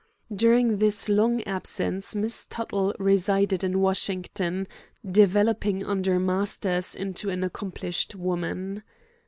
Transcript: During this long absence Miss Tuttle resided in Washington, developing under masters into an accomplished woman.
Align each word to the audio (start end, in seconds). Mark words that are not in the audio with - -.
During 0.35 0.79
this 0.79 1.09
long 1.09 1.43
absence 1.43 2.15
Miss 2.15 2.47
Tuttle 2.47 2.95
resided 2.97 3.63
in 3.63 3.81
Washington, 3.81 4.67
developing 5.07 5.85
under 5.85 6.19
masters 6.19 6.95
into 6.95 7.29
an 7.29 7.43
accomplished 7.43 8.15
woman. 8.15 8.81